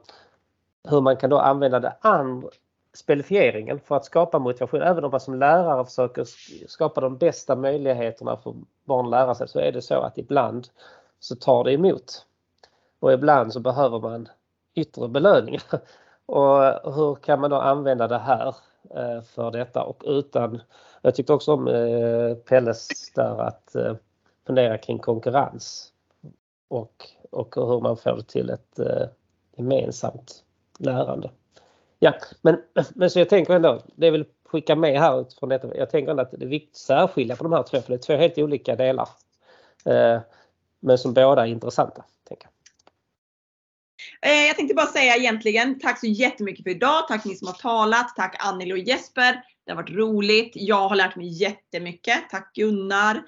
hur 0.89 1.01
man 1.01 1.17
kan 1.17 1.31
då 1.31 1.39
använda 1.39 1.81
det 1.81 1.97
andra 2.01 2.49
spelifieringen 2.95 3.81
för 3.81 3.97
att 3.97 4.05
skapa 4.05 4.39
motivation. 4.39 4.83
Även 4.83 5.05
om 5.05 5.11
man 5.11 5.21
som 5.21 5.39
lärare 5.39 5.85
försöker 5.85 6.27
skapa 6.69 7.01
de 7.01 7.19
bästa 7.19 7.57
möjligheterna 7.57 8.37
för 8.37 8.55
barn 8.85 9.05
att 9.05 9.11
lära 9.11 9.35
sig 9.35 9.49
så 9.49 9.59
är 9.59 9.73
det 9.73 9.83
så 9.83 10.01
att 10.01 10.19
ibland 10.19 10.69
så 11.21 11.37
tar 11.37 11.65
det 11.65 11.73
emot. 11.73 12.27
Och 13.01 13.13
ibland 13.13 13.53
så 13.53 13.61
behöver 13.61 13.99
man 14.01 14.29
yttre 14.75 15.09
belöningar. 15.09 15.63
Och 16.27 16.95
hur 16.95 17.15
kan 17.15 17.41
man 17.41 17.51
då 17.51 17.57
använda 17.57 18.09
det 18.09 18.19
här 18.19 18.57
eh, 18.95 19.23
för 19.23 19.51
detta 19.51 19.83
och 19.83 20.03
utan, 20.07 20.61
jag 21.03 21.15
tyckte 21.15 21.33
också 21.33 21.53
om 21.53 21.69
eh, 21.69 22.35
Pelles 22.35 23.13
där 23.15 23.41
att 23.41 23.75
eh, 23.75 23.95
fundera 24.47 24.79
kring 24.79 24.99
konkurrens 24.99 25.93
och, 26.69 27.07
och 27.31 27.55
hur 27.57 27.81
man 27.81 27.97
får 27.97 28.17
det 28.17 28.23
till 28.23 28.51
ett 28.51 28.81
gemensamt 29.57 30.45
lärande. 30.79 31.31
Ja, 31.99 32.15
men, 32.43 32.63
men 32.95 33.11
så 33.11 33.19
jag 33.19 33.29
tänker 33.29 33.55
ändå, 33.55 33.81
det 33.95 34.11
vill 34.11 34.25
skicka 34.45 34.77
med 34.77 35.01
här 35.01 35.21
utifrån 35.21 35.49
detta, 35.49 35.77
jag 35.77 35.91
tänker 35.91 36.11
ändå 36.11 36.23
att 36.23 36.31
det 36.31 36.45
är 36.45 36.49
viktigt 36.49 36.75
att 36.75 36.77
särskilja 36.77 37.37
på 37.37 37.45
de 37.45 37.53
här 37.53 37.63
två, 37.63 37.81
för 37.81 37.89
det 37.89 37.95
är 37.95 37.99
två 37.99 38.17
helt 38.17 38.39
olika 38.39 38.77
delar. 38.77 39.09
Men 40.81 40.99
som 40.99 41.15
båda 41.15 41.43
är 41.43 41.47
intressanta. 41.47 42.05
Jag. 44.25 44.47
Jag 44.47 44.57
tänkte 44.57 44.75
bara 44.75 44.87
säga 44.87 45.17
egentligen 45.17 45.79
tack 45.79 46.01
så 46.01 46.07
jättemycket 46.07 46.63
för 46.63 46.71
idag. 46.71 47.09
Tack 47.09 47.25
ni 47.25 47.35
som 47.35 47.47
har 47.47 47.55
talat. 47.55 48.17
Tack 48.17 48.37
Anneli 48.39 48.73
och 48.73 48.79
Jesper. 48.79 49.43
Det 49.67 49.73
har 49.73 49.77
varit 49.77 49.91
roligt. 49.91 50.53
Jag 50.55 50.89
har 50.89 50.97
lärt 50.97 51.17
mig 51.17 51.43
jättemycket. 51.43 52.31
Tack 52.31 52.55
Gunnar 52.55 53.23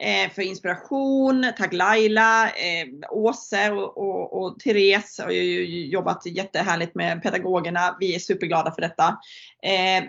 eh, 0.00 0.32
för 0.34 0.42
inspiration. 0.42 1.52
Tack 1.58 1.72
Laila, 1.72 2.46
eh, 2.46 3.10
Åse 3.10 3.70
och, 3.70 3.98
och, 3.98 4.42
och 4.42 4.60
Therese 4.60 5.18
har 5.18 5.30
ju 5.30 5.86
jobbat 5.86 6.26
jättehärligt 6.26 6.94
med 6.94 7.22
pedagogerna. 7.22 7.96
Vi 8.00 8.14
är 8.14 8.18
superglada 8.18 8.72
för 8.72 8.82
detta. 8.82 9.18
Eh, 9.62 10.04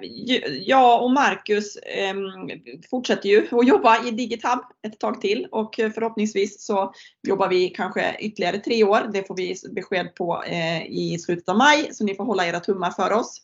jag 0.66 1.04
och 1.04 1.12
Marcus 1.12 1.76
eh, 1.76 2.16
fortsätter 2.90 3.30
ju 3.30 3.48
att 3.52 3.68
jobba 3.68 4.06
i 4.06 4.12
Digitab 4.12 4.60
ett 4.88 5.00
tag 5.00 5.22
till 5.22 5.48
och 5.52 5.76
förhoppningsvis 5.76 6.66
så 6.66 6.94
jobbar 7.28 7.48
vi 7.48 7.70
kanske 7.70 8.16
ytterligare 8.20 8.58
tre 8.58 8.84
år. 8.84 9.10
Det 9.14 9.28
får 9.28 9.36
vi 9.36 9.56
besked 9.76 10.16
på 10.16 10.44
eh, 10.44 10.86
i 10.86 11.20
slutet 11.20 11.50
av 11.50 11.58
maj 11.58 11.90
så 11.92 12.04
ni 12.04 12.16
får 12.16 12.24
hålla 12.24 12.48
era 12.48 12.60
tummar 12.60 12.92
för 12.92 13.14
oss. 13.14 13.42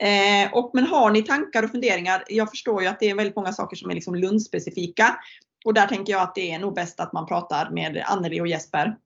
Eh, 0.00 0.52
och, 0.52 0.70
men 0.74 0.86
har 0.86 1.10
ni 1.10 1.22
tankar 1.22 1.62
och 1.62 1.70
funderingar? 1.70 2.24
Jag 2.28 2.50
förstår 2.50 2.82
ju 2.82 2.88
att 2.88 3.00
det 3.00 3.10
är 3.10 3.14
väldigt 3.14 3.36
många 3.36 3.52
saker 3.52 3.76
som 3.76 3.90
är 3.90 3.94
liksom 3.94 4.14
Lundspecifika. 4.14 5.16
Och 5.64 5.74
där 5.74 5.86
tänker 5.86 6.12
jag 6.12 6.22
att 6.22 6.34
det 6.34 6.50
är 6.50 6.58
nog 6.58 6.74
bäst 6.74 7.00
att 7.00 7.12
man 7.12 7.26
pratar 7.26 7.70
med 7.70 8.02
Anneli 8.06 8.40
och 8.40 8.46
Jesper. 8.46 8.96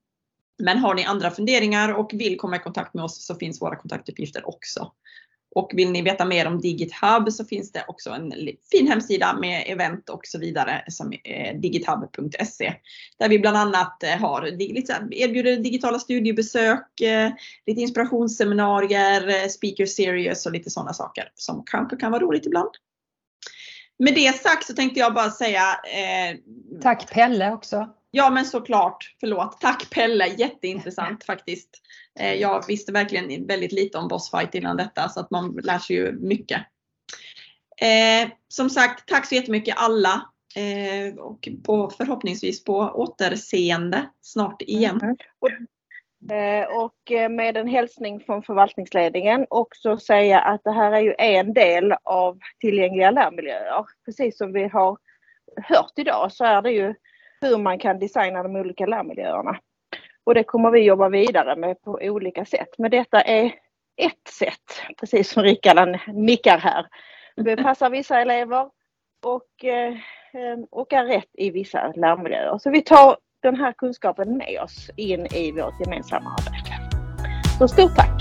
Men 0.58 0.78
har 0.78 0.94
ni 0.94 1.04
andra 1.04 1.30
funderingar 1.30 1.92
och 1.92 2.10
vill 2.14 2.36
komma 2.36 2.56
i 2.56 2.58
kontakt 2.58 2.94
med 2.94 3.04
oss 3.04 3.26
så 3.26 3.34
finns 3.34 3.62
våra 3.62 3.76
kontaktuppgifter 3.76 4.48
också. 4.48 4.92
Och 5.54 5.70
vill 5.74 5.90
ni 5.90 6.02
veta 6.02 6.24
mer 6.24 6.46
om 6.46 6.60
DigitHub 6.60 7.32
så 7.32 7.44
finns 7.44 7.72
det 7.72 7.84
också 7.88 8.10
en 8.10 8.32
fin 8.70 8.88
hemsida 8.88 9.38
med 9.40 9.64
event 9.66 10.10
och 10.10 10.26
så 10.26 10.38
vidare 10.38 10.84
som 10.88 11.12
eh, 11.12 11.48
är 11.48 11.54
digithub.se. 11.54 12.74
Där 13.18 13.28
vi 13.28 13.38
bland 13.38 13.56
annat 13.56 14.02
eh, 14.02 14.20
har, 14.20 14.46
erbjuder 15.12 15.56
digitala 15.56 15.98
studiebesök, 15.98 17.00
eh, 17.00 17.30
lite 17.66 17.80
inspirationsseminarier, 17.80 19.48
speaker 19.48 19.86
series 19.86 20.46
och 20.46 20.52
lite 20.52 20.70
sådana 20.70 20.92
saker 20.92 21.28
som 21.34 21.62
kanske 21.66 21.96
kan 21.96 22.12
vara 22.12 22.22
roligt 22.22 22.46
ibland. 22.46 22.70
Med 23.98 24.14
det 24.14 24.40
sagt 24.40 24.66
så 24.66 24.74
tänkte 24.74 25.00
jag 25.00 25.14
bara 25.14 25.30
säga 25.30 25.62
eh, 25.84 26.36
Tack 26.82 27.10
Pelle 27.12 27.52
också. 27.52 27.88
Ja 28.16 28.30
men 28.30 28.44
såklart, 28.44 29.14
förlåt. 29.20 29.60
Tack 29.60 29.90
Pelle, 29.90 30.26
jätteintressant 30.26 31.24
faktiskt. 31.26 31.70
Eh, 32.20 32.34
jag 32.34 32.66
visste 32.66 32.92
verkligen 32.92 33.46
väldigt 33.46 33.72
lite 33.72 33.98
om 33.98 34.08
Bossfight 34.08 34.54
innan 34.54 34.76
detta 34.76 35.08
så 35.08 35.20
att 35.20 35.30
man 35.30 35.60
lär 35.62 35.78
sig 35.78 35.96
ju 35.96 36.12
mycket. 36.12 36.60
Eh, 37.80 38.30
som 38.48 38.70
sagt, 38.70 39.08
tack 39.08 39.26
så 39.26 39.34
jättemycket 39.34 39.74
alla 39.78 40.30
eh, 40.56 41.14
och 41.18 41.48
på, 41.64 41.90
förhoppningsvis 41.90 42.64
på 42.64 42.78
återseende 42.78 44.10
snart 44.20 44.62
igen. 44.62 45.00
Mm. 45.02 45.16
Och 46.70 47.30
med 47.30 47.56
en 47.56 47.68
hälsning 47.68 48.20
från 48.20 48.42
förvaltningsledningen 48.42 49.46
också 49.50 49.96
säga 49.96 50.40
att 50.40 50.64
det 50.64 50.72
här 50.72 50.92
är 50.92 51.00
ju 51.00 51.14
en 51.18 51.54
del 51.54 51.94
av 52.02 52.38
tillgängliga 52.60 53.10
lärmiljöer. 53.10 53.84
Precis 54.04 54.38
som 54.38 54.52
vi 54.52 54.68
har 54.68 54.98
hört 55.62 55.92
idag 55.96 56.32
så 56.32 56.44
är 56.44 56.62
det 56.62 56.70
ju 56.70 56.94
hur 57.44 57.58
man 57.58 57.78
kan 57.78 57.98
designa 57.98 58.42
de 58.42 58.56
olika 58.56 58.86
lärmiljöerna. 58.86 59.58
Och 60.24 60.34
det 60.34 60.44
kommer 60.44 60.70
vi 60.70 60.80
jobba 60.80 61.08
vidare 61.08 61.56
med 61.56 61.82
på 61.82 61.98
olika 62.02 62.44
sätt. 62.44 62.68
Men 62.78 62.90
detta 62.90 63.20
är 63.20 63.44
ett 63.96 64.28
sätt, 64.28 64.82
precis 65.00 65.30
som 65.30 65.42
Rickard 65.42 65.98
nickar 66.06 66.58
här. 66.58 66.86
Det 67.36 67.56
passar 67.56 67.90
vissa 67.90 68.20
elever 68.20 68.70
och, 69.24 69.64
eh, 69.64 69.92
eh, 70.32 70.58
och 70.70 70.92
är 70.92 71.04
rätt 71.04 71.30
i 71.32 71.50
vissa 71.50 71.92
lärmiljöer. 71.96 72.58
Så 72.58 72.70
vi 72.70 72.82
tar 72.82 73.16
den 73.42 73.56
här 73.56 73.72
kunskapen 73.72 74.36
med 74.36 74.60
oss 74.62 74.90
in 74.96 75.26
i 75.26 75.52
vårt 75.52 75.80
gemensamma 75.80 76.30
arbete. 76.30 76.98
Så 77.58 77.68
stort 77.68 77.96
tack! 77.96 78.13